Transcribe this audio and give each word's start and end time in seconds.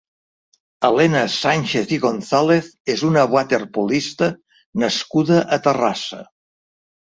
Elena 0.87 1.21
Sánchez 1.33 1.93
i 1.97 1.99
González 2.07 2.71
és 2.95 3.05
una 3.11 3.27
waterpolista 3.35 4.33
nascuda 4.87 5.41
a 5.59 5.65
Terrassa. 5.71 6.27